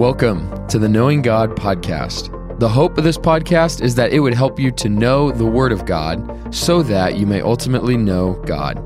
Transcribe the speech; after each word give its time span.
Welcome 0.00 0.66
to 0.68 0.78
the 0.78 0.88
Knowing 0.88 1.20
God 1.20 1.50
podcast. 1.50 2.58
The 2.58 2.70
hope 2.70 2.96
of 2.96 3.04
this 3.04 3.18
podcast 3.18 3.82
is 3.82 3.94
that 3.96 4.14
it 4.14 4.20
would 4.20 4.32
help 4.32 4.58
you 4.58 4.70
to 4.70 4.88
know 4.88 5.30
the 5.30 5.44
Word 5.44 5.72
of 5.72 5.84
God 5.84 6.54
so 6.54 6.82
that 6.84 7.18
you 7.18 7.26
may 7.26 7.42
ultimately 7.42 7.98
know 7.98 8.32
God. 8.46 8.78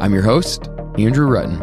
I'm 0.00 0.14
your 0.14 0.22
host, 0.22 0.68
Andrew 0.96 1.26
Rutten. 1.26 1.58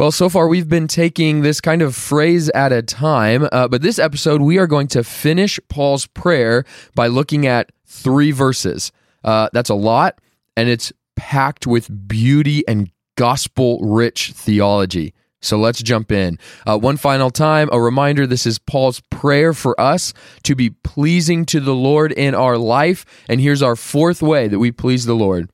Well, 0.00 0.10
so 0.10 0.28
far 0.28 0.48
we've 0.48 0.68
been 0.68 0.88
taking 0.88 1.42
this 1.42 1.60
kind 1.60 1.80
of 1.80 1.94
phrase 1.94 2.48
at 2.56 2.72
a 2.72 2.82
time, 2.82 3.48
uh, 3.52 3.68
but 3.68 3.80
this 3.80 4.00
episode 4.00 4.42
we 4.42 4.58
are 4.58 4.66
going 4.66 4.88
to 4.88 5.04
finish 5.04 5.60
Paul's 5.68 6.06
prayer 6.06 6.64
by 6.96 7.06
looking 7.06 7.46
at 7.46 7.70
three 7.86 8.32
verses. 8.32 8.90
Uh, 9.22 9.48
that's 9.52 9.70
a 9.70 9.76
lot, 9.76 10.20
and 10.56 10.68
it's 10.68 10.92
packed 11.14 11.68
with 11.68 12.08
beauty 12.08 12.66
and 12.66 12.90
gospel 13.14 13.78
rich 13.78 14.32
theology. 14.32 15.14
So 15.42 15.58
let's 15.58 15.82
jump 15.82 16.12
in. 16.12 16.38
Uh, 16.66 16.78
one 16.78 16.96
final 16.96 17.30
time, 17.30 17.68
a 17.72 17.80
reminder 17.80 18.26
this 18.26 18.46
is 18.46 18.58
Paul's 18.58 19.00
prayer 19.10 19.52
for 19.52 19.78
us 19.80 20.12
to 20.42 20.54
be 20.54 20.70
pleasing 20.70 21.46
to 21.46 21.60
the 21.60 21.74
Lord 21.74 22.12
in 22.12 22.34
our 22.34 22.58
life. 22.58 23.06
And 23.28 23.40
here's 23.40 23.62
our 23.62 23.76
fourth 23.76 24.20
way 24.20 24.48
that 24.48 24.58
we 24.58 24.70
please 24.70 25.06
the 25.06 25.14
Lord. 25.14 25.50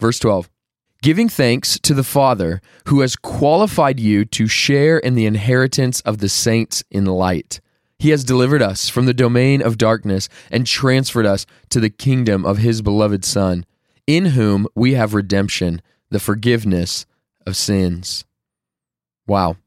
Verse 0.00 0.18
12 0.18 0.50
Giving 1.02 1.28
thanks 1.28 1.78
to 1.80 1.94
the 1.94 2.04
Father 2.04 2.60
who 2.86 3.00
has 3.00 3.16
qualified 3.16 4.00
you 4.00 4.24
to 4.26 4.46
share 4.46 4.98
in 4.98 5.14
the 5.14 5.26
inheritance 5.26 6.00
of 6.02 6.18
the 6.18 6.28
saints 6.28 6.82
in 6.90 7.06
light. 7.06 7.60
He 7.98 8.10
has 8.10 8.24
delivered 8.24 8.62
us 8.62 8.88
from 8.88 9.06
the 9.06 9.14
domain 9.14 9.62
of 9.62 9.78
darkness 9.78 10.28
and 10.50 10.66
transferred 10.66 11.26
us 11.26 11.46
to 11.68 11.80
the 11.80 11.90
kingdom 11.90 12.44
of 12.44 12.58
his 12.58 12.82
beloved 12.82 13.24
Son, 13.24 13.64
in 14.06 14.26
whom 14.26 14.66
we 14.74 14.94
have 14.94 15.14
redemption, 15.14 15.80
the 16.10 16.20
forgiveness 16.20 17.06
of 17.46 17.56
sins. 17.56 18.24
Wow. 19.30 19.58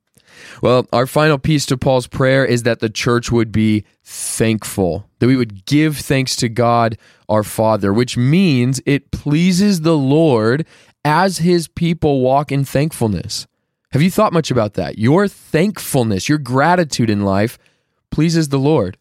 Well, 0.62 0.88
our 0.92 1.08
final 1.08 1.38
piece 1.38 1.66
to 1.68 1.78
Paul's 1.78 2.06
prayer 2.06 2.44
is 2.44 2.64
that 2.64 2.82
the 2.82 2.90
church 2.90 3.32
would 3.32 3.50
be 3.50 3.86
thankful, 4.04 5.08
that 5.20 5.28
we 5.28 5.38
would 5.38 5.64
give 5.66 5.98
thanks 5.98 6.36
to 6.38 6.50
God 6.50 6.98
our 7.30 7.44
Father, 7.44 7.94
which 7.94 8.18
means 8.18 8.82
it 8.86 9.12
pleases 9.12 9.82
the 9.82 9.98
Lord 9.98 10.66
as 11.06 11.38
his 11.38 11.70
people 11.70 12.20
walk 12.20 12.52
in 12.52 12.66
thankfulness. 12.66 13.48
Have 13.94 14.02
you 14.02 14.12
thought 14.12 14.34
much 14.34 14.52
about 14.52 14.74
that? 14.74 14.98
Your 14.98 15.30
thankfulness, 15.30 16.28
your 16.28 16.40
gratitude 16.40 17.10
in 17.10 17.24
life 17.24 17.58
pleases 18.12 18.50
the 18.50 18.60
Lord. 18.60 18.98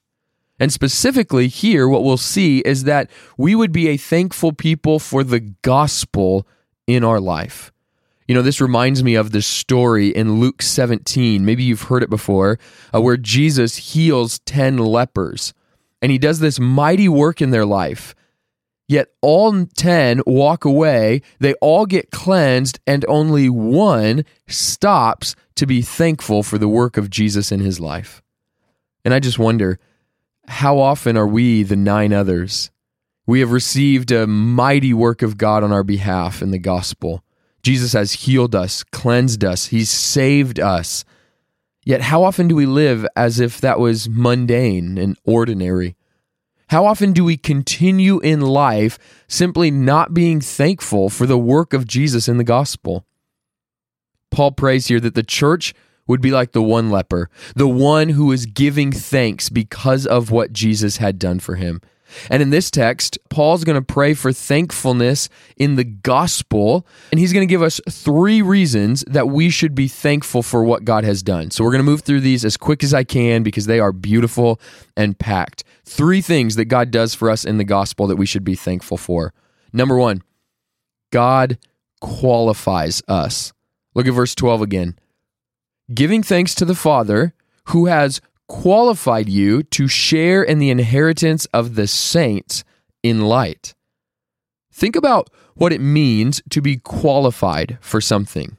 And 0.61 0.73
specifically 0.73 1.49
here, 1.49 1.89
what 1.89 2.05
we'll 2.05 2.17
see 2.17 2.61
is 2.61 2.85
that 2.85 3.11
we 3.37 3.57
would 3.57 3.73
be 3.73 3.89
a 3.89 3.97
thankful 3.97 4.53
people 4.53 5.01
for 5.01 5.25
the 5.25 5.41
gospel 5.41 6.47
in 6.87 7.03
our 7.03 7.19
life. 7.19 7.72
You 8.29 8.35
know, 8.35 8.43
this 8.43 8.61
reminds 8.61 9.03
me 9.03 9.15
of 9.15 9.33
the 9.33 9.43
story 9.43 10.09
in 10.09 10.41
Luke 10.41 10.63
17. 10.63 11.45
Maybe 11.45 11.65
you've 11.65 11.83
heard 11.83 12.03
it 12.03 12.11
before, 12.11 12.59
uh, 12.95 13.01
where 13.01 13.17
Jesus 13.17 13.77
heals 13.77 14.39
10 14.41 14.79
lepers. 14.79 15.53
And 16.01 16.13
he 16.13 16.19
does 16.19 16.41
this 16.41 16.61
mighty 16.61 17.09
work 17.09 17.41
in 17.41 17.51
their 17.51 17.67
life. 17.67 18.15
Yet 18.89 19.09
all 19.23 19.67
10 19.67 20.23
walk 20.27 20.65
away, 20.65 21.23
they 21.39 21.55
all 21.55 21.87
get 21.87 22.11
cleansed, 22.11 22.79
and 22.87 23.05
only 23.09 23.49
one 23.49 24.25
stops 24.47 25.35
to 25.55 25.67
be 25.67 25.83
thankful 25.83 26.43
for 26.43 26.59
the 26.59 26.69
work 26.69 26.97
of 26.97 27.09
Jesus 27.09 27.53
in 27.53 27.61
his 27.61 27.81
life. 27.81 28.23
And 29.05 29.15
I 29.15 29.21
just 29.21 29.39
wonder 29.39 29.79
how 30.47 30.79
often 30.79 31.17
are 31.17 31.27
we 31.27 31.63
the 31.63 31.77
nine 31.77 32.13
others? 32.13 32.71
We 33.27 33.41
have 33.41 33.53
received 33.53 34.11
a 34.11 34.27
mighty 34.27 34.93
work 34.93 35.23
of 35.23 35.39
God 35.39 35.63
on 35.63 35.73
our 35.73 35.85
behalf 35.85 36.43
in 36.43 36.51
the 36.51 36.59
gospel. 36.59 37.25
Jesus 37.63 37.93
has 37.93 38.13
healed 38.13 38.55
us, 38.55 38.83
cleansed 38.85 39.45
us, 39.45 39.67
He's 39.67 39.91
saved 39.91 40.59
us. 40.59 41.05
Yet, 41.85 42.03
how 42.03 42.23
often 42.23 42.49
do 42.49 42.55
we 42.55 42.67
live 42.67 43.07
as 43.17 43.41
if 43.41 43.61
that 43.61 43.81
was 43.81 44.09
mundane 44.09 44.99
and 44.99 45.19
ordinary? 45.25 45.97
How 46.69 46.87
often 46.87 47.13
do 47.13 47.25
we 47.25 47.37
continue 47.37 48.19
in 48.21 48.41
life 48.41 48.99
simply 49.29 49.71
not 49.71 50.15
being 50.15 50.41
thankful 50.41 51.11
for 51.11 51.27
the 51.27 51.39
work 51.39 51.75
of 51.75 51.87
Jesus 51.87 52.29
in 52.29 52.39
the 52.39 52.45
gospel? 52.45 53.05
Paul 54.31 54.53
prays 54.53 54.87
here 54.87 55.01
that 55.01 55.15
the 55.15 55.23
church 55.23 55.75
would 56.07 56.21
be 56.21 56.31
like 56.31 56.53
the 56.53 56.63
one 56.63 56.91
leper, 56.91 57.29
the 57.55 57.69
one 57.69 58.11
who 58.11 58.33
is 58.33 58.47
giving 58.47 58.91
thanks 58.91 59.49
because 59.49 60.07
of 60.07 60.31
what 60.31 60.53
Jesus 60.53 60.97
had 60.97 61.19
done 61.19 61.41
for 61.41 61.57
him. 61.57 61.81
And 62.31 62.43
in 62.43 62.51
this 62.51 62.71
text, 62.71 63.19
Paul's 63.29 63.65
going 63.65 63.77
to 63.77 63.83
pray 63.83 64.15
for 64.15 64.33
thankfulness 64.33 65.29
in 65.57 65.77
the 65.77 65.85
gospel, 65.85 66.87
and 67.11 67.19
he's 67.19 67.33
going 67.33 67.47
to 67.47 67.51
give 67.51 67.63
us 67.63 67.81
three 67.89 68.43
reasons 68.43 69.05
that 69.07 69.29
we 69.29 69.51
should 69.51 69.75
be 69.75 69.89
thankful 69.89 70.43
for 70.43 70.65
what 70.65 70.85
God 70.85 71.05
has 71.05 71.23
done. 71.23 71.51
So 71.51 71.65
we're 71.65 71.71
going 71.71 71.85
to 71.85 71.91
move 71.91 72.03
through 72.03 72.21
these 72.21 72.45
as 72.45 72.57
quick 72.57 72.83
as 72.83 72.95
I 72.95 73.05
can 73.05 73.43
because 73.43 73.67
they 73.67 73.81
are 73.81 73.93
beautiful 73.93 74.61
and 74.97 75.19
packed. 75.19 75.65
Three 75.85 76.21
things 76.21 76.57
that 76.57 76.67
God 76.67 76.91
does 76.91 77.15
for 77.15 77.31
us 77.31 77.45
in 77.45 77.59
the 77.59 77.65
gospel 77.65 78.07
that 78.07 78.17
we 78.17 78.27
should 78.27 78.45
be 78.45 78.55
thankful 78.55 78.97
for. 78.97 79.33
Number 79.73 79.97
one, 79.97 80.23
God 81.11 81.59
qualifies 82.01 83.03
us. 83.09 83.53
Look 83.95 84.07
at 84.07 84.15
verse 84.15 84.35
12 84.35 84.63
again. 84.63 84.99
Giving 85.93 86.23
thanks 86.23 86.55
to 86.57 86.65
the 86.65 86.75
Father 86.75 87.35
who 87.67 87.87
has 87.87 88.21
qualified 88.53 89.31
you 89.31 89.63
to 89.63 89.89
share 89.89 90.43
in 90.43 90.59
the 90.59 90.69
inheritance 90.69 91.47
of 91.55 91.75
the 91.75 91.87
saints 91.87 92.65
in 93.03 93.23
light. 93.23 93.75
Think 94.71 94.95
about 94.95 95.31
what 95.55 95.73
it 95.73 95.81
means 95.81 96.43
to 96.51 96.61
be 96.61 96.77
qualified 96.77 97.79
for 97.81 97.99
something. 97.99 98.59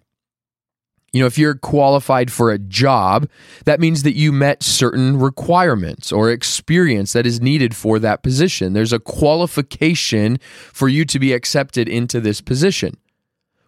You 1.14 1.20
know, 1.20 1.28
if 1.28 1.38
you're 1.38 1.54
qualified 1.54 2.32
for 2.32 2.50
a 2.50 2.58
job, 2.58 3.30
that 3.66 3.80
means 3.80 4.02
that 4.02 4.16
you 4.16 4.32
met 4.32 4.64
certain 4.64 5.20
requirements 5.20 6.12
or 6.12 6.32
experience 6.32 7.14
that 7.14 7.28
is 7.28 7.40
needed 7.40 7.76
for 7.76 8.00
that 8.00 8.24
position. 8.24 8.74
There's 8.74 8.94
a 8.94 9.00
qualification 9.00 10.40
for 10.72 10.90
you 10.90 11.06
to 11.06 11.20
be 11.20 11.34
accepted 11.34 11.88
into 11.88 12.20
this 12.20 12.42
position. 12.42 12.98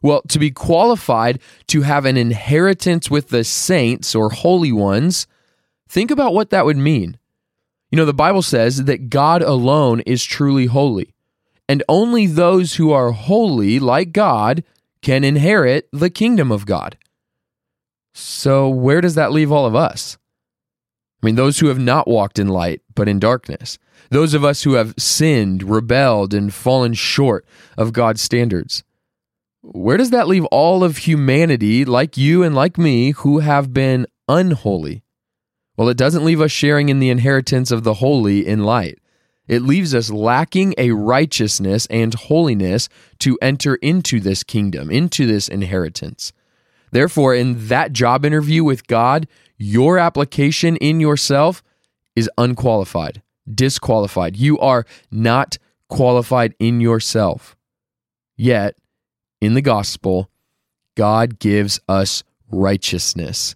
Well, 0.01 0.23
to 0.29 0.39
be 0.39 0.49
qualified 0.49 1.39
to 1.67 1.83
have 1.83 2.03
an 2.05 2.17
inheritance 2.17 3.11
with 3.11 3.29
the 3.29 3.43
saints 3.43 4.15
or 4.15 4.31
holy 4.31 4.71
ones, 4.71 5.27
Think 5.87 6.11
about 6.11 6.33
what 6.33 6.49
that 6.49 6.65
would 6.65 6.77
mean. 6.77 7.17
You 7.91 7.97
know, 7.97 8.05
the 8.05 8.13
Bible 8.13 8.41
says 8.41 8.85
that 8.85 9.09
God 9.09 9.41
alone 9.41 10.01
is 10.01 10.23
truly 10.23 10.65
holy, 10.65 11.13
and 11.69 11.83
only 11.87 12.27
those 12.27 12.75
who 12.75 12.91
are 12.91 13.11
holy, 13.11 13.79
like 13.79 14.11
God, 14.11 14.63
can 15.01 15.23
inherit 15.23 15.87
the 15.93 16.09
kingdom 16.09 16.51
of 16.51 16.65
God. 16.65 16.97
So, 18.13 18.67
where 18.67 19.01
does 19.01 19.15
that 19.15 19.31
leave 19.31 19.51
all 19.51 19.65
of 19.65 19.75
us? 19.75 20.17
I 21.21 21.25
mean, 21.25 21.35
those 21.35 21.59
who 21.59 21.67
have 21.67 21.79
not 21.79 22.07
walked 22.07 22.39
in 22.39 22.47
light, 22.47 22.81
but 22.93 23.07
in 23.07 23.19
darkness. 23.19 23.77
Those 24.09 24.33
of 24.33 24.43
us 24.43 24.63
who 24.63 24.73
have 24.73 24.93
sinned, 24.97 25.63
rebelled, 25.63 26.33
and 26.33 26.53
fallen 26.53 26.93
short 26.93 27.45
of 27.77 27.93
God's 27.93 28.21
standards. 28.21 28.83
Where 29.61 29.97
does 29.97 30.11
that 30.11 30.27
leave 30.27 30.45
all 30.45 30.83
of 30.83 30.97
humanity, 30.97 31.85
like 31.85 32.17
you 32.17 32.43
and 32.43 32.53
like 32.53 32.77
me, 32.77 33.11
who 33.11 33.39
have 33.39 33.73
been 33.73 34.05
unholy? 34.27 35.04
Well, 35.77 35.89
it 35.89 35.97
doesn't 35.97 36.25
leave 36.25 36.41
us 36.41 36.51
sharing 36.51 36.89
in 36.89 36.99
the 36.99 37.09
inheritance 37.09 37.71
of 37.71 37.83
the 37.83 37.95
holy 37.95 38.45
in 38.47 38.63
light. 38.63 38.99
It 39.47 39.61
leaves 39.61 39.93
us 39.93 40.09
lacking 40.09 40.73
a 40.77 40.91
righteousness 40.91 41.85
and 41.87 42.13
holiness 42.13 42.89
to 43.19 43.37
enter 43.41 43.75
into 43.75 44.19
this 44.19 44.43
kingdom, 44.43 44.89
into 44.89 45.27
this 45.27 45.47
inheritance. 45.47 46.33
Therefore, 46.91 47.35
in 47.35 47.67
that 47.67 47.93
job 47.93 48.25
interview 48.25 48.63
with 48.63 48.87
God, 48.87 49.27
your 49.57 49.99
application 49.99 50.77
in 50.77 50.99
yourself 50.99 51.61
is 52.15 52.29
unqualified, 52.37 53.21
disqualified. 53.53 54.37
You 54.37 54.57
are 54.59 54.85
not 55.11 55.57
qualified 55.89 56.55
in 56.57 56.79
yourself. 56.81 57.55
Yet, 58.37 58.75
in 59.41 59.53
the 59.53 59.61
gospel, 59.61 60.29
God 60.95 61.39
gives 61.39 61.79
us 61.87 62.23
righteousness. 62.49 63.55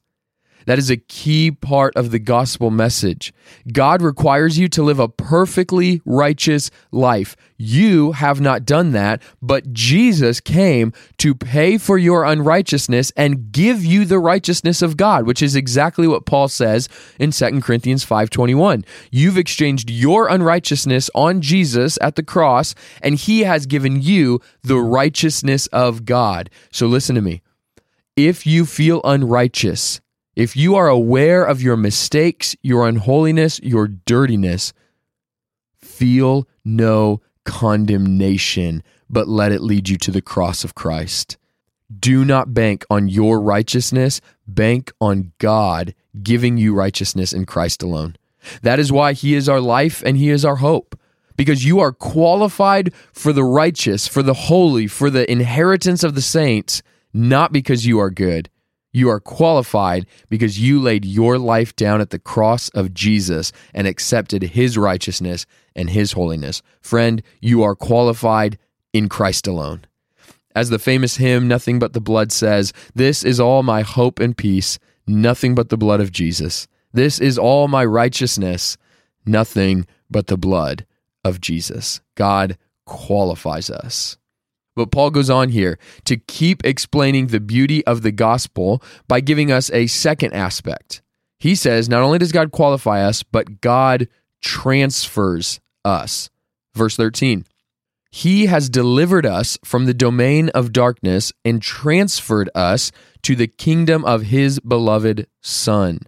That 0.69 0.77
is 0.77 0.91
a 0.91 0.97
key 0.97 1.49
part 1.49 1.95
of 1.95 2.11
the 2.11 2.19
gospel 2.19 2.69
message. 2.69 3.33
God 3.73 4.03
requires 4.03 4.59
you 4.59 4.67
to 4.67 4.83
live 4.83 4.99
a 4.99 5.09
perfectly 5.09 5.99
righteous 6.05 6.69
life. 6.91 7.35
You 7.57 8.11
have 8.11 8.39
not 8.39 8.65
done 8.65 8.91
that, 8.91 9.19
but 9.41 9.73
Jesus 9.73 10.39
came 10.39 10.93
to 11.17 11.33
pay 11.33 11.79
for 11.79 11.97
your 11.97 12.23
unrighteousness 12.23 13.11
and 13.17 13.51
give 13.51 13.83
you 13.83 14.05
the 14.05 14.19
righteousness 14.19 14.83
of 14.83 14.95
God, 14.95 15.25
which 15.25 15.41
is 15.41 15.55
exactly 15.55 16.07
what 16.07 16.27
Paul 16.27 16.47
says 16.47 16.87
in 17.17 17.31
2 17.31 17.63
Corinthians 17.63 18.05
5:21. 18.05 18.85
You've 19.09 19.39
exchanged 19.39 19.89
your 19.89 20.27
unrighteousness 20.27 21.09
on 21.15 21.41
Jesus 21.41 21.97
at 21.99 22.15
the 22.15 22.21
cross, 22.21 22.75
and 23.01 23.15
he 23.15 23.39
has 23.41 23.65
given 23.65 24.03
you 24.03 24.39
the 24.61 24.77
righteousness 24.77 25.65
of 25.73 26.05
God. 26.05 26.51
So 26.71 26.85
listen 26.85 27.15
to 27.15 27.21
me. 27.21 27.41
If 28.15 28.45
you 28.45 28.67
feel 28.67 29.01
unrighteous, 29.03 29.99
if 30.39 30.55
you 30.55 30.75
are 30.75 30.87
aware 30.87 31.43
of 31.43 31.61
your 31.61 31.75
mistakes, 31.75 32.55
your 32.61 32.87
unholiness, 32.87 33.59
your 33.61 33.89
dirtiness, 33.89 34.71
feel 35.77 36.47
no 36.63 37.21
condemnation, 37.43 38.81
but 39.09 39.27
let 39.27 39.51
it 39.51 39.61
lead 39.61 39.89
you 39.89 39.97
to 39.97 40.11
the 40.11 40.21
cross 40.21 40.63
of 40.63 40.75
Christ. 40.75 41.37
Do 41.99 42.23
not 42.23 42.53
bank 42.53 42.85
on 42.89 43.09
your 43.09 43.41
righteousness, 43.41 44.21
bank 44.47 44.93
on 45.01 45.33
God 45.39 45.93
giving 46.23 46.55
you 46.57 46.73
righteousness 46.73 47.33
in 47.33 47.45
Christ 47.45 47.83
alone. 47.83 48.15
That 48.61 48.79
is 48.79 48.93
why 48.93 49.11
He 49.11 49.35
is 49.35 49.49
our 49.49 49.59
life 49.59 50.01
and 50.05 50.15
He 50.15 50.29
is 50.29 50.45
our 50.45 50.57
hope. 50.57 50.97
Because 51.35 51.65
you 51.65 51.81
are 51.81 51.91
qualified 51.91 52.93
for 53.11 53.33
the 53.33 53.43
righteous, 53.43 54.07
for 54.07 54.23
the 54.23 54.33
holy, 54.33 54.87
for 54.87 55.09
the 55.09 55.29
inheritance 55.29 56.01
of 56.01 56.15
the 56.15 56.21
saints, 56.21 56.81
not 57.13 57.51
because 57.51 57.85
you 57.85 57.99
are 57.99 58.09
good. 58.09 58.49
You 58.91 59.09
are 59.09 59.19
qualified 59.19 60.07
because 60.29 60.59
you 60.59 60.81
laid 60.81 61.05
your 61.05 61.37
life 61.37 61.75
down 61.75 62.01
at 62.01 62.09
the 62.09 62.19
cross 62.19 62.69
of 62.69 62.93
Jesus 62.93 63.51
and 63.73 63.85
accepted 63.85 64.41
his 64.41 64.77
righteousness 64.77 65.45
and 65.75 65.89
his 65.89 66.13
holiness. 66.13 66.61
Friend, 66.81 67.21
you 67.39 67.61
are 67.61 67.75
qualified 67.75 68.57
in 68.91 69.07
Christ 69.07 69.47
alone. 69.47 69.85
As 70.55 70.69
the 70.69 70.79
famous 70.79 71.17
hymn, 71.17 71.47
Nothing 71.47 71.77
But 71.77 71.93
the 71.93 72.01
Blood 72.01 72.31
says, 72.31 72.73
This 72.95 73.23
is 73.23 73.39
all 73.39 73.61
my 73.61 73.83
hope 73.83 74.19
and 74.19 74.35
peace, 74.35 74.79
nothing 75.05 75.53
but 75.53 75.69
the 75.69 75.77
blood 75.77 76.01
of 76.01 76.11
Jesus. 76.11 76.67
This 76.91 77.19
is 77.19 77.37
all 77.37 77.67
my 77.67 77.85
righteousness, 77.85 78.75
nothing 79.25 79.85
but 80.09 80.27
the 80.27 80.37
blood 80.37 80.87
of 81.23 81.39
Jesus. 81.39 82.01
God 82.15 82.57
qualifies 82.85 83.69
us. 83.69 84.17
But 84.79 84.91
Paul 84.91 85.11
goes 85.11 85.29
on 85.29 85.49
here 85.49 85.77
to 86.05 86.15
keep 86.15 86.65
explaining 86.65 87.27
the 87.27 87.41
beauty 87.41 87.85
of 87.85 88.01
the 88.01 88.13
gospel 88.13 88.81
by 89.09 89.19
giving 89.19 89.51
us 89.51 89.69
a 89.71 89.87
second 89.87 90.31
aspect. 90.31 91.01
He 91.37 91.53
says, 91.53 91.89
not 91.89 92.01
only 92.01 92.17
does 92.17 92.31
God 92.31 92.53
qualify 92.53 93.01
us, 93.01 93.21
but 93.21 93.59
God 93.59 94.07
transfers 94.39 95.59
us. 95.83 96.29
Verse 96.73 96.95
13. 96.95 97.43
He 98.09 98.45
has 98.45 98.69
delivered 98.69 99.25
us 99.25 99.57
from 99.65 99.83
the 99.83 99.93
domain 99.93 100.47
of 100.55 100.71
darkness 100.71 101.33
and 101.43 101.61
transferred 101.61 102.49
us 102.55 102.93
to 103.23 103.35
the 103.35 103.47
kingdom 103.47 104.05
of 104.05 104.27
his 104.27 104.61
beloved 104.61 105.27
Son. 105.41 105.99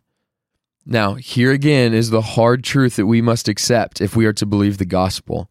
Now, 0.86 1.16
here 1.16 1.52
again 1.52 1.94
is 1.94 2.10
the 2.10 2.22
hard 2.22 2.64
truth 2.64 2.96
that 2.96 3.06
we 3.06 3.22
must 3.22 3.50
accept 3.50 4.00
if 4.00 4.16
we 4.16 4.26
are 4.26 4.32
to 4.32 4.46
believe 4.46 4.78
the 4.78 4.86
gospel. 4.86 5.50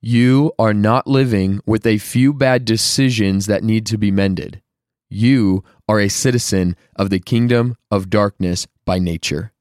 You 0.00 0.52
are 0.60 0.74
not 0.74 1.08
living 1.08 1.60
with 1.66 1.84
a 1.84 1.98
few 1.98 2.32
bad 2.32 2.64
decisions 2.64 3.46
that 3.46 3.64
need 3.64 3.84
to 3.86 3.98
be 3.98 4.12
mended. 4.12 4.62
You 5.10 5.64
are 5.88 5.98
a 5.98 6.08
citizen 6.08 6.76
of 6.94 7.10
the 7.10 7.18
kingdom 7.18 7.76
of 7.90 8.08
darkness 8.08 8.68
by 8.84 9.00
nature. 9.00 9.52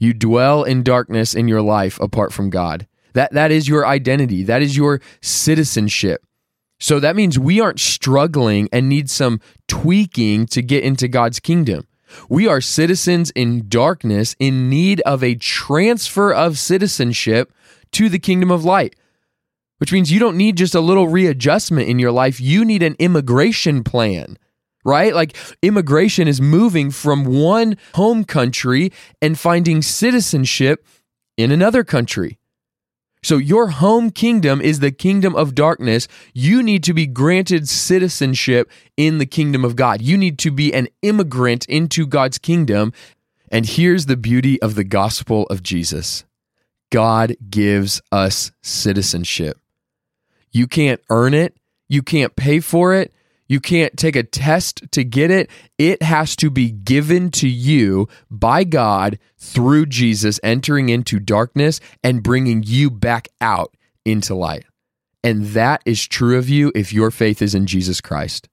You 0.00 0.14
dwell 0.14 0.64
in 0.64 0.82
darkness 0.82 1.32
in 1.32 1.46
your 1.46 1.62
life 1.62 2.00
apart 2.00 2.32
from 2.32 2.50
God. 2.50 2.88
That, 3.12 3.32
that 3.34 3.52
is 3.52 3.68
your 3.68 3.86
identity, 3.86 4.42
that 4.44 4.62
is 4.62 4.76
your 4.76 5.00
citizenship. 5.20 6.24
So 6.80 6.98
that 6.98 7.14
means 7.14 7.38
we 7.38 7.60
aren't 7.60 7.78
struggling 7.78 8.68
and 8.72 8.88
need 8.88 9.08
some 9.08 9.40
tweaking 9.68 10.46
to 10.46 10.62
get 10.62 10.82
into 10.82 11.06
God's 11.06 11.38
kingdom. 11.38 11.86
We 12.28 12.48
are 12.48 12.60
citizens 12.60 13.30
in 13.30 13.68
darkness 13.68 14.34
in 14.40 14.68
need 14.68 15.00
of 15.02 15.22
a 15.22 15.36
transfer 15.36 16.32
of 16.32 16.58
citizenship 16.58 17.52
to 17.92 18.08
the 18.08 18.18
kingdom 18.18 18.50
of 18.50 18.64
light 18.64 18.96
which 19.82 19.92
means 19.92 20.12
you 20.12 20.20
don't 20.20 20.36
need 20.36 20.56
just 20.56 20.76
a 20.76 20.80
little 20.80 21.08
readjustment 21.08 21.88
in 21.88 21.98
your 21.98 22.12
life. 22.12 22.40
You 22.40 22.64
need 22.64 22.84
an 22.84 22.94
immigration 23.00 23.82
plan, 23.82 24.38
right? 24.84 25.12
Like 25.12 25.36
immigration 25.60 26.28
is 26.28 26.40
moving 26.40 26.92
from 26.92 27.24
one 27.24 27.76
home 27.96 28.22
country 28.22 28.92
and 29.20 29.36
finding 29.36 29.82
citizenship 29.82 30.86
in 31.36 31.50
another 31.50 31.82
country. 31.82 32.38
So, 33.24 33.38
your 33.38 33.70
home 33.70 34.10
kingdom 34.10 34.60
is 34.60 34.78
the 34.78 34.92
kingdom 34.92 35.34
of 35.34 35.52
darkness. 35.52 36.06
You 36.32 36.62
need 36.62 36.84
to 36.84 36.94
be 36.94 37.08
granted 37.08 37.68
citizenship 37.68 38.70
in 38.96 39.18
the 39.18 39.26
kingdom 39.26 39.64
of 39.64 39.74
God. 39.74 40.00
You 40.00 40.16
need 40.16 40.38
to 40.38 40.52
be 40.52 40.72
an 40.72 40.86
immigrant 41.02 41.66
into 41.66 42.06
God's 42.06 42.38
kingdom. 42.38 42.92
And 43.48 43.66
here's 43.66 44.06
the 44.06 44.16
beauty 44.16 44.62
of 44.62 44.76
the 44.76 44.84
gospel 44.84 45.44
of 45.50 45.60
Jesus 45.60 46.24
God 46.92 47.34
gives 47.50 48.00
us 48.12 48.52
citizenship. 48.62 49.58
You 50.52 50.66
can't 50.66 51.00
earn 51.10 51.34
it. 51.34 51.56
You 51.88 52.02
can't 52.02 52.36
pay 52.36 52.60
for 52.60 52.94
it. 52.94 53.12
You 53.48 53.60
can't 53.60 53.96
take 53.98 54.16
a 54.16 54.22
test 54.22 54.90
to 54.92 55.04
get 55.04 55.30
it. 55.30 55.50
It 55.76 56.02
has 56.02 56.36
to 56.36 56.48
be 56.48 56.70
given 56.70 57.30
to 57.32 57.48
you 57.48 58.08
by 58.30 58.64
God 58.64 59.18
through 59.36 59.86
Jesus 59.86 60.40
entering 60.42 60.88
into 60.88 61.18
darkness 61.18 61.80
and 62.02 62.22
bringing 62.22 62.62
you 62.64 62.90
back 62.90 63.28
out 63.40 63.76
into 64.04 64.34
light. 64.34 64.64
And 65.22 65.48
that 65.48 65.82
is 65.84 66.06
true 66.06 66.38
of 66.38 66.48
you 66.48 66.72
if 66.74 66.92
your 66.92 67.10
faith 67.10 67.42
is 67.42 67.54
in 67.54 67.66
Jesus 67.66 68.00
Christ. 68.00 68.48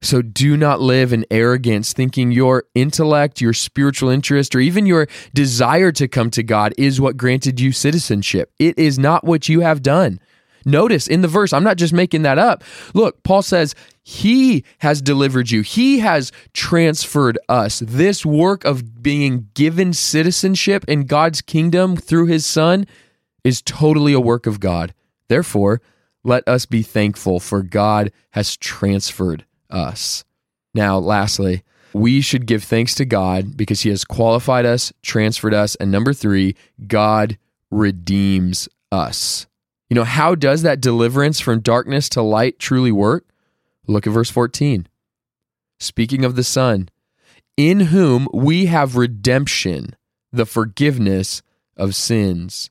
So 0.00 0.20
do 0.20 0.56
not 0.56 0.80
live 0.80 1.12
in 1.12 1.24
arrogance, 1.30 1.92
thinking 1.92 2.32
your 2.32 2.64
intellect, 2.74 3.40
your 3.40 3.52
spiritual 3.52 4.08
interest, 4.08 4.56
or 4.56 4.60
even 4.60 4.84
your 4.84 5.06
desire 5.32 5.92
to 5.92 6.08
come 6.08 6.30
to 6.30 6.42
God 6.42 6.74
is 6.76 7.00
what 7.00 7.16
granted 7.16 7.60
you 7.60 7.70
citizenship. 7.70 8.52
It 8.58 8.76
is 8.78 8.98
not 8.98 9.22
what 9.22 9.48
you 9.48 9.60
have 9.60 9.80
done. 9.80 10.18
Notice 10.64 11.06
in 11.06 11.22
the 11.22 11.28
verse, 11.28 11.52
I'm 11.52 11.64
not 11.64 11.76
just 11.76 11.92
making 11.92 12.22
that 12.22 12.38
up. 12.38 12.64
Look, 12.94 13.22
Paul 13.22 13.42
says, 13.42 13.74
He 14.02 14.64
has 14.78 15.02
delivered 15.02 15.50
you, 15.50 15.62
He 15.62 16.00
has 16.00 16.32
transferred 16.52 17.38
us. 17.48 17.80
This 17.80 18.24
work 18.24 18.64
of 18.64 19.02
being 19.02 19.48
given 19.54 19.92
citizenship 19.92 20.84
in 20.88 21.06
God's 21.06 21.40
kingdom 21.40 21.96
through 21.96 22.26
His 22.26 22.46
Son 22.46 22.86
is 23.44 23.62
totally 23.62 24.12
a 24.12 24.20
work 24.20 24.46
of 24.46 24.60
God. 24.60 24.94
Therefore, 25.28 25.80
let 26.24 26.46
us 26.46 26.66
be 26.66 26.82
thankful 26.82 27.40
for 27.40 27.62
God 27.62 28.12
has 28.30 28.56
transferred 28.56 29.44
us. 29.70 30.24
Now, 30.74 30.98
lastly, 30.98 31.62
we 31.92 32.20
should 32.20 32.46
give 32.46 32.64
thanks 32.64 32.94
to 32.96 33.04
God 33.04 33.56
because 33.56 33.82
He 33.82 33.90
has 33.90 34.04
qualified 34.04 34.64
us, 34.64 34.92
transferred 35.02 35.54
us, 35.54 35.74
and 35.76 35.90
number 35.90 36.12
three, 36.12 36.54
God 36.86 37.38
redeems 37.70 38.68
us. 38.90 39.46
You 39.92 39.96
know, 39.96 40.04
how 40.04 40.34
does 40.34 40.62
that 40.62 40.80
deliverance 40.80 41.38
from 41.38 41.60
darkness 41.60 42.08
to 42.08 42.22
light 42.22 42.58
truly 42.58 42.90
work? 42.90 43.26
Look 43.86 44.06
at 44.06 44.12
verse 44.14 44.30
14. 44.30 44.88
Speaking 45.80 46.24
of 46.24 46.34
the 46.34 46.42
Son, 46.42 46.88
in 47.58 47.80
whom 47.80 48.26
we 48.32 48.64
have 48.64 48.96
redemption, 48.96 49.94
the 50.32 50.46
forgiveness 50.46 51.42
of 51.76 51.94
sins. 51.94 52.70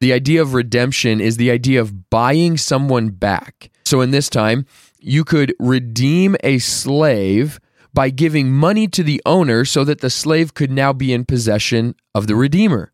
The 0.00 0.12
idea 0.12 0.40
of 0.40 0.54
redemption 0.54 1.20
is 1.20 1.38
the 1.38 1.50
idea 1.50 1.80
of 1.80 2.08
buying 2.08 2.56
someone 2.56 3.08
back. 3.08 3.72
So 3.84 4.00
in 4.00 4.12
this 4.12 4.28
time, 4.28 4.64
you 5.00 5.24
could 5.24 5.52
redeem 5.58 6.36
a 6.44 6.60
slave 6.60 7.58
by 7.92 8.10
giving 8.10 8.52
money 8.52 8.86
to 8.86 9.02
the 9.02 9.20
owner 9.26 9.64
so 9.64 9.82
that 9.82 10.02
the 10.02 10.08
slave 10.08 10.54
could 10.54 10.70
now 10.70 10.92
be 10.92 11.12
in 11.12 11.24
possession 11.24 11.96
of 12.14 12.28
the 12.28 12.36
Redeemer. 12.36 12.92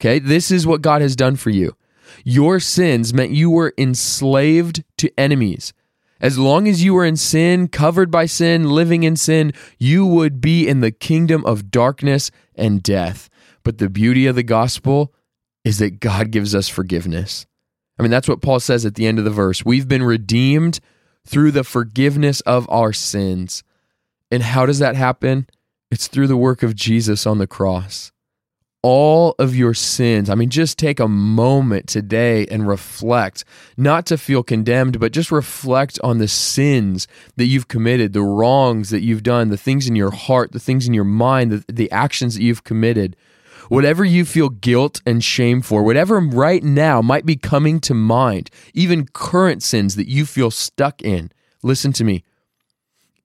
Okay, 0.00 0.18
this 0.20 0.50
is 0.50 0.66
what 0.66 0.80
God 0.80 1.02
has 1.02 1.14
done 1.14 1.36
for 1.36 1.50
you. 1.50 1.76
Your 2.24 2.60
sins 2.60 3.14
meant 3.14 3.32
you 3.32 3.50
were 3.50 3.74
enslaved 3.76 4.84
to 4.98 5.10
enemies. 5.18 5.72
As 6.20 6.38
long 6.38 6.68
as 6.68 6.82
you 6.82 6.94
were 6.94 7.04
in 7.04 7.16
sin, 7.16 7.68
covered 7.68 8.10
by 8.10 8.26
sin, 8.26 8.70
living 8.70 9.02
in 9.02 9.16
sin, 9.16 9.52
you 9.78 10.06
would 10.06 10.40
be 10.40 10.66
in 10.66 10.80
the 10.80 10.90
kingdom 10.90 11.44
of 11.44 11.70
darkness 11.70 12.30
and 12.54 12.82
death. 12.82 13.28
But 13.62 13.78
the 13.78 13.90
beauty 13.90 14.26
of 14.26 14.36
the 14.36 14.42
gospel 14.42 15.12
is 15.64 15.78
that 15.78 16.00
God 16.00 16.30
gives 16.30 16.54
us 16.54 16.68
forgiveness. 16.68 17.46
I 17.98 18.02
mean, 18.02 18.10
that's 18.10 18.28
what 18.28 18.42
Paul 18.42 18.60
says 18.60 18.86
at 18.86 18.94
the 18.94 19.06
end 19.06 19.18
of 19.18 19.24
the 19.24 19.30
verse. 19.30 19.64
We've 19.64 19.88
been 19.88 20.02
redeemed 20.02 20.80
through 21.26 21.50
the 21.50 21.64
forgiveness 21.64 22.40
of 22.42 22.68
our 22.70 22.92
sins. 22.92 23.62
And 24.30 24.42
how 24.42 24.66
does 24.66 24.78
that 24.78 24.96
happen? 24.96 25.46
It's 25.90 26.08
through 26.08 26.26
the 26.26 26.36
work 26.36 26.62
of 26.62 26.74
Jesus 26.74 27.26
on 27.26 27.38
the 27.38 27.46
cross 27.46 28.12
all 28.84 29.34
of 29.38 29.56
your 29.56 29.72
sins. 29.72 30.28
I 30.28 30.34
mean, 30.34 30.50
just 30.50 30.78
take 30.78 31.00
a 31.00 31.08
moment 31.08 31.88
today 31.88 32.46
and 32.48 32.68
reflect, 32.68 33.42
not 33.78 34.04
to 34.06 34.18
feel 34.18 34.42
condemned, 34.42 35.00
but 35.00 35.10
just 35.10 35.32
reflect 35.32 35.98
on 36.04 36.18
the 36.18 36.28
sins 36.28 37.08
that 37.36 37.46
you've 37.46 37.66
committed, 37.66 38.12
the 38.12 38.20
wrongs 38.20 38.90
that 38.90 39.00
you've 39.00 39.22
done, 39.22 39.48
the 39.48 39.56
things 39.56 39.88
in 39.88 39.96
your 39.96 40.10
heart, 40.10 40.52
the 40.52 40.60
things 40.60 40.86
in 40.86 40.92
your 40.92 41.02
mind, 41.02 41.50
the, 41.50 41.72
the 41.72 41.90
actions 41.90 42.34
that 42.34 42.42
you've 42.42 42.62
committed. 42.62 43.16
Whatever 43.70 44.04
you 44.04 44.26
feel 44.26 44.50
guilt 44.50 45.00
and 45.06 45.24
shame 45.24 45.62
for, 45.62 45.82
whatever 45.82 46.20
right 46.20 46.62
now 46.62 47.00
might 47.00 47.24
be 47.24 47.36
coming 47.36 47.80
to 47.80 47.94
mind, 47.94 48.50
even 48.74 49.06
current 49.06 49.62
sins 49.62 49.96
that 49.96 50.08
you 50.08 50.26
feel 50.26 50.50
stuck 50.50 51.00
in, 51.00 51.32
listen 51.62 51.94
to 51.94 52.04
me. 52.04 52.22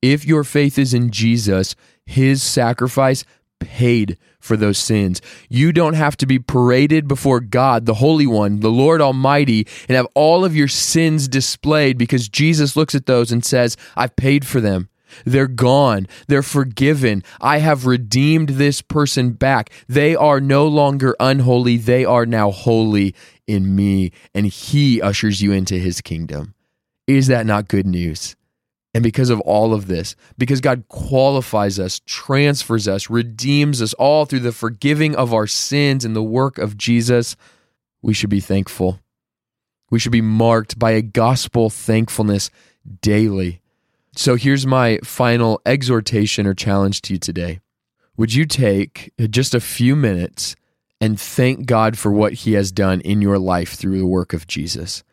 If 0.01 0.25
your 0.25 0.45
faith 0.45 0.79
is 0.79 0.93
in 0.93 1.11
Jesus, 1.11 1.75
his 2.05 2.41
sacrifice 2.41 3.25
paid 3.59 4.17
for 4.39 4.55
those 4.57 4.77
sins. 4.77 5.21
You 5.49 5.71
don't 5.71 5.93
have 5.93 6.17
to 6.17 6.25
be 6.25 6.39
paraded 6.39 7.07
before 7.07 7.39
God, 7.39 7.85
the 7.85 7.95
Holy 7.95 8.27
One, 8.27 8.61
the 8.61 8.71
Lord 8.71 9.01
Almighty, 9.01 9.67
and 9.87 9.95
have 9.95 10.07
all 10.15 10.45
of 10.45 10.55
your 10.55 10.67
sins 10.67 11.27
displayed 11.27 11.97
because 11.97 12.29
Jesus 12.29 12.75
looks 12.75 12.95
at 12.95 13.05
those 13.05 13.31
and 13.31 13.43
says, 13.43 13.77
I've 13.95 14.15
paid 14.15 14.45
for 14.47 14.61
them. 14.61 14.89
They're 15.25 15.47
gone. 15.47 16.07
They're 16.27 16.43
forgiven. 16.43 17.23
I 17.41 17.57
have 17.59 17.85
redeemed 17.85 18.49
this 18.49 18.81
person 18.81 19.31
back. 19.31 19.71
They 19.87 20.15
are 20.15 20.39
no 20.39 20.67
longer 20.67 21.15
unholy. 21.19 21.77
They 21.77 22.05
are 22.05 22.25
now 22.25 22.51
holy 22.51 23.15
in 23.47 23.75
me. 23.75 24.11
And 24.33 24.45
He 24.45 25.01
ushers 25.01 25.41
you 25.41 25.51
into 25.51 25.75
His 25.75 26.01
kingdom. 26.01 26.53
Is 27.07 27.27
that 27.27 27.45
not 27.45 27.67
good 27.67 27.87
news? 27.87 28.35
And 28.93 29.03
because 29.03 29.29
of 29.29 29.39
all 29.41 29.73
of 29.73 29.87
this, 29.87 30.15
because 30.37 30.61
God 30.61 30.83
qualifies 30.87 31.79
us, 31.79 32.01
transfers 32.05 32.87
us, 32.87 33.09
redeems 33.09 33.81
us 33.81 33.93
all 33.93 34.25
through 34.25 34.39
the 34.39 34.51
forgiving 34.51 35.15
of 35.15 35.33
our 35.33 35.45
sins 35.45 36.03
and 36.03 36.15
the 36.15 36.23
work 36.23 36.57
of 36.57 36.75
Jesus, 36.75 37.35
we 38.01 38.13
should 38.13 38.31
be 38.31 38.39
thankful. 38.39 38.99
We 39.91 39.99
should 39.99 40.11
be 40.11 40.21
marked 40.21 40.79
by 40.79 40.91
a 40.91 41.01
gospel 41.01 41.69
thankfulness 41.69 42.49
daily. 43.01 43.61
So 44.15 44.35
here's 44.35 44.65
my 44.65 44.99
final 45.03 45.61
exhortation 45.65 46.47
or 46.47 46.53
challenge 46.53 47.01
to 47.03 47.13
you 47.13 47.19
today. 47.19 47.59
Would 48.17 48.33
you 48.33 48.45
take 48.45 49.13
just 49.29 49.53
a 49.53 49.61
few 49.61 49.95
minutes 49.95 50.55
and 50.99 51.19
thank 51.19 51.65
God 51.67 51.97
for 51.97 52.11
what 52.11 52.33
He 52.33 52.53
has 52.53 52.71
done 52.71 53.01
in 53.01 53.21
your 53.21 53.37
life 53.37 53.73
through 53.73 53.99
the 53.99 54.05
work 54.05 54.33
of 54.33 54.47
Jesus? 54.47 55.03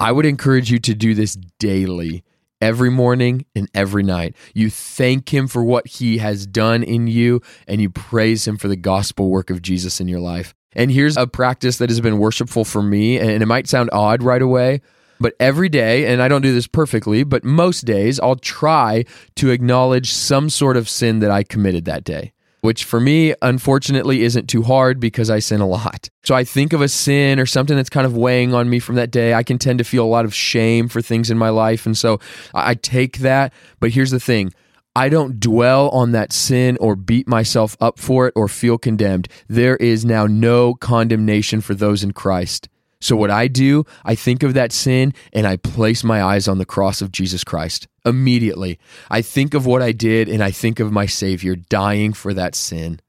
I 0.00 0.12
would 0.12 0.26
encourage 0.26 0.70
you 0.70 0.78
to 0.78 0.94
do 0.94 1.14
this 1.14 1.36
daily 1.58 2.24
every 2.60 2.90
morning 2.90 3.46
and 3.54 3.68
every 3.74 4.02
night. 4.02 4.34
You 4.54 4.70
thank 4.70 5.32
Him 5.32 5.48
for 5.48 5.64
what 5.64 5.86
He 5.86 6.18
has 6.18 6.46
done 6.46 6.82
in 6.82 7.06
you, 7.06 7.40
and 7.66 7.80
you 7.80 7.90
praise 7.90 8.46
Him 8.46 8.56
for 8.56 8.68
the 8.68 8.76
gospel 8.76 9.30
work 9.30 9.50
of 9.50 9.62
Jesus 9.62 10.00
in 10.00 10.08
your 10.08 10.20
life. 10.20 10.54
And 10.74 10.90
here's 10.90 11.16
a 11.16 11.26
practice 11.26 11.78
that 11.78 11.90
has 11.90 12.00
been 12.00 12.18
worshipful 12.18 12.64
for 12.64 12.82
me, 12.82 13.18
and 13.18 13.42
it 13.42 13.46
might 13.46 13.68
sound 13.68 13.90
odd 13.92 14.22
right 14.22 14.42
away. 14.42 14.80
But 15.20 15.34
every 15.40 15.68
day, 15.68 16.06
and 16.06 16.22
I 16.22 16.28
don't 16.28 16.42
do 16.42 16.52
this 16.52 16.68
perfectly, 16.68 17.24
but 17.24 17.42
most 17.42 17.82
days, 17.82 18.20
I'll 18.20 18.36
try 18.36 19.04
to 19.36 19.50
acknowledge 19.50 20.12
some 20.12 20.48
sort 20.48 20.76
of 20.76 20.88
sin 20.88 21.18
that 21.20 21.30
I 21.30 21.42
committed 21.42 21.86
that 21.86 22.04
day 22.04 22.32
which 22.60 22.84
for 22.84 23.00
me, 23.00 23.34
unfortunately, 23.42 24.22
isn't 24.22 24.48
too 24.48 24.62
hard 24.62 25.00
because 25.00 25.30
I 25.30 25.38
sin 25.38 25.60
a 25.60 25.66
lot. 25.66 26.08
So 26.24 26.34
I 26.34 26.44
think 26.44 26.72
of 26.72 26.80
a 26.80 26.88
sin 26.88 27.38
or 27.38 27.46
something 27.46 27.76
that's 27.76 27.90
kind 27.90 28.06
of 28.06 28.16
weighing 28.16 28.54
on 28.54 28.68
me 28.68 28.78
from 28.78 28.96
that 28.96 29.10
day. 29.10 29.34
I 29.34 29.42
can 29.42 29.58
tend 29.58 29.78
to 29.78 29.84
feel 29.84 30.04
a 30.04 30.06
lot 30.06 30.24
of 30.24 30.34
shame 30.34 30.88
for 30.88 31.00
things 31.00 31.30
in 31.30 31.38
my 31.38 31.50
life. 31.50 31.86
And 31.86 31.96
so 31.96 32.20
I 32.54 32.74
take 32.74 33.18
that. 33.18 33.52
But 33.80 33.90
here's 33.90 34.10
the 34.10 34.20
thing 34.20 34.52
I 34.96 35.08
don't 35.08 35.38
dwell 35.38 35.90
on 35.90 36.12
that 36.12 36.32
sin 36.32 36.76
or 36.80 36.96
beat 36.96 37.28
myself 37.28 37.76
up 37.80 37.98
for 37.98 38.26
it 38.26 38.32
or 38.34 38.48
feel 38.48 38.78
condemned. 38.78 39.28
There 39.46 39.76
is 39.76 40.04
now 40.04 40.26
no 40.26 40.74
condemnation 40.74 41.60
for 41.60 41.74
those 41.74 42.02
in 42.02 42.12
Christ. 42.12 42.68
So, 43.00 43.14
what 43.16 43.30
I 43.30 43.46
do, 43.46 43.84
I 44.04 44.14
think 44.14 44.42
of 44.42 44.54
that 44.54 44.72
sin 44.72 45.14
and 45.32 45.46
I 45.46 45.56
place 45.56 46.02
my 46.02 46.22
eyes 46.22 46.48
on 46.48 46.58
the 46.58 46.64
cross 46.64 47.00
of 47.00 47.12
Jesus 47.12 47.44
Christ 47.44 47.86
immediately. 48.04 48.78
I 49.10 49.22
think 49.22 49.54
of 49.54 49.66
what 49.66 49.82
I 49.82 49.92
did 49.92 50.28
and 50.28 50.42
I 50.42 50.50
think 50.50 50.80
of 50.80 50.90
my 50.90 51.06
Savior 51.06 51.54
dying 51.54 52.12
for 52.12 52.34
that 52.34 52.54
sin. 52.54 53.00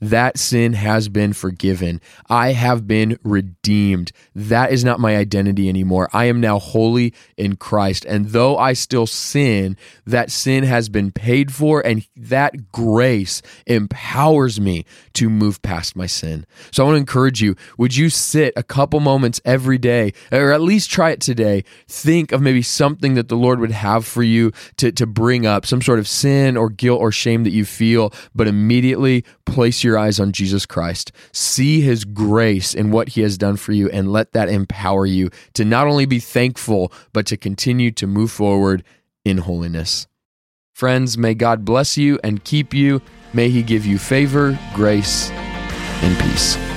That 0.00 0.38
sin 0.38 0.72
has 0.72 1.08
been 1.08 1.32
forgiven. 1.32 2.00
I 2.28 2.52
have 2.52 2.86
been 2.86 3.18
redeemed. 3.22 4.12
That 4.34 4.72
is 4.72 4.84
not 4.84 5.00
my 5.00 5.16
identity 5.16 5.68
anymore. 5.68 6.08
I 6.12 6.24
am 6.24 6.40
now 6.40 6.58
holy 6.58 7.12
in 7.36 7.56
Christ. 7.56 8.04
And 8.06 8.28
though 8.28 8.56
I 8.56 8.72
still 8.72 9.06
sin, 9.06 9.76
that 10.06 10.30
sin 10.30 10.64
has 10.64 10.88
been 10.88 11.12
paid 11.12 11.52
for, 11.52 11.84
and 11.84 12.06
that 12.16 12.72
grace 12.72 13.42
empowers 13.66 14.60
me 14.60 14.86
to 15.14 15.28
move 15.28 15.60
past 15.62 15.96
my 15.96 16.06
sin. 16.06 16.46
So 16.70 16.82
I 16.82 16.86
want 16.86 16.94
to 16.94 17.00
encourage 17.00 17.42
you 17.42 17.54
would 17.76 17.96
you 17.96 18.10
sit 18.10 18.52
a 18.56 18.62
couple 18.62 19.00
moments 19.00 19.40
every 19.44 19.78
day, 19.78 20.12
or 20.32 20.52
at 20.52 20.60
least 20.60 20.90
try 20.90 21.10
it 21.10 21.20
today? 21.20 21.64
Think 21.88 22.32
of 22.32 22.40
maybe 22.40 22.62
something 22.62 23.14
that 23.14 23.28
the 23.28 23.36
Lord 23.36 23.60
would 23.60 23.70
have 23.70 24.06
for 24.06 24.22
you 24.22 24.52
to, 24.76 24.92
to 24.92 25.06
bring 25.06 25.46
up, 25.46 25.66
some 25.66 25.82
sort 25.82 25.98
of 25.98 26.08
sin 26.08 26.56
or 26.56 26.70
guilt 26.70 27.00
or 27.00 27.12
shame 27.12 27.44
that 27.44 27.50
you 27.50 27.64
feel, 27.64 28.12
but 28.34 28.48
immediately 28.48 29.24
place 29.44 29.82
your 29.84 29.89
your 29.90 29.98
eyes 29.98 30.18
on 30.18 30.32
Jesus 30.32 30.64
Christ. 30.64 31.12
See 31.32 31.80
his 31.80 32.04
grace 32.04 32.74
in 32.74 32.90
what 32.90 33.10
he 33.10 33.20
has 33.22 33.36
done 33.36 33.56
for 33.56 33.72
you 33.72 33.90
and 33.90 34.12
let 34.12 34.32
that 34.32 34.48
empower 34.48 35.04
you 35.04 35.30
to 35.54 35.64
not 35.64 35.86
only 35.86 36.06
be 36.06 36.20
thankful, 36.20 36.92
but 37.12 37.26
to 37.26 37.36
continue 37.36 37.90
to 37.92 38.06
move 38.06 38.30
forward 38.30 38.82
in 39.24 39.38
holiness. 39.38 40.06
Friends, 40.72 41.18
may 41.18 41.34
God 41.34 41.64
bless 41.64 41.98
you 41.98 42.18
and 42.24 42.42
keep 42.42 42.72
you. 42.72 43.02
May 43.34 43.50
he 43.50 43.62
give 43.62 43.84
you 43.84 43.98
favor, 43.98 44.58
grace, 44.74 45.30
and 45.30 46.18
peace. 46.18 46.69